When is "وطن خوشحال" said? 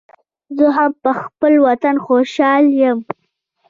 1.67-2.65